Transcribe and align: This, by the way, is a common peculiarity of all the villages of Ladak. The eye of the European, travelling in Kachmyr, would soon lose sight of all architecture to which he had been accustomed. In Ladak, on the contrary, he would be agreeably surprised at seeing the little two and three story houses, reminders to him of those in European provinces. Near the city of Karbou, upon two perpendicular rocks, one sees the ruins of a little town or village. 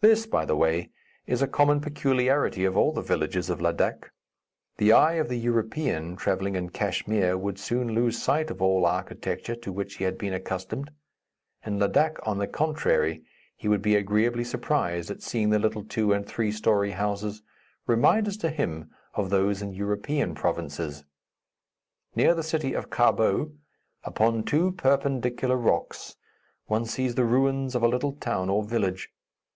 This, 0.00 0.26
by 0.26 0.44
the 0.44 0.54
way, 0.54 0.90
is 1.26 1.42
a 1.42 1.48
common 1.48 1.80
peculiarity 1.80 2.64
of 2.64 2.76
all 2.76 2.92
the 2.92 3.02
villages 3.02 3.50
of 3.50 3.60
Ladak. 3.60 4.12
The 4.76 4.92
eye 4.92 5.14
of 5.14 5.28
the 5.28 5.40
European, 5.40 6.14
travelling 6.14 6.54
in 6.54 6.70
Kachmyr, 6.70 7.36
would 7.36 7.58
soon 7.58 7.90
lose 7.92 8.22
sight 8.22 8.48
of 8.52 8.62
all 8.62 8.86
architecture 8.86 9.56
to 9.56 9.72
which 9.72 9.96
he 9.96 10.04
had 10.04 10.18
been 10.18 10.32
accustomed. 10.32 10.92
In 11.64 11.80
Ladak, 11.80 12.18
on 12.24 12.38
the 12.38 12.46
contrary, 12.46 13.24
he 13.56 13.66
would 13.66 13.82
be 13.82 13.96
agreeably 13.96 14.44
surprised 14.44 15.10
at 15.10 15.20
seeing 15.20 15.50
the 15.50 15.58
little 15.58 15.82
two 15.82 16.12
and 16.12 16.24
three 16.28 16.52
story 16.52 16.92
houses, 16.92 17.42
reminders 17.88 18.36
to 18.36 18.50
him 18.50 18.92
of 19.14 19.30
those 19.30 19.62
in 19.62 19.72
European 19.72 20.36
provinces. 20.36 21.04
Near 22.14 22.36
the 22.36 22.44
city 22.44 22.72
of 22.72 22.88
Karbou, 22.90 23.56
upon 24.04 24.44
two 24.44 24.70
perpendicular 24.70 25.56
rocks, 25.56 26.14
one 26.66 26.84
sees 26.84 27.16
the 27.16 27.24
ruins 27.24 27.74
of 27.74 27.82
a 27.82 27.88
little 27.88 28.12
town 28.12 28.48
or 28.48 28.62
village. 28.62 29.08